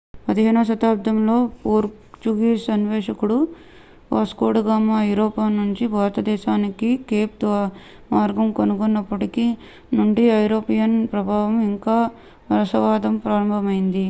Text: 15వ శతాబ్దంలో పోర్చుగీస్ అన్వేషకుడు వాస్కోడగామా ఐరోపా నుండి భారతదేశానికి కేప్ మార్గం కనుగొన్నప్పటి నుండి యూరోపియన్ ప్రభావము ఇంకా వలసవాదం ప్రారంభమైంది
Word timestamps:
15వ 0.27 0.61
శతాబ్దంలో 0.63 1.35
పోర్చుగీస్ 1.61 2.65
అన్వేషకుడు 2.69 3.37
వాస్కోడగామా 4.11 4.95
ఐరోపా 5.03 5.43
నుండి 5.49 5.85
భారతదేశానికి 5.87 6.89
కేప్ 7.09 7.45
మార్గం 8.11 8.47
కనుగొన్నప్పటి 8.51 9.45
నుండి 9.93 10.23
యూరోపియన్ 10.29 10.97
ప్రభావము 11.07 11.61
ఇంకా 11.69 11.97
వలసవాదం 12.49 13.13
ప్రారంభమైంది 13.17 13.99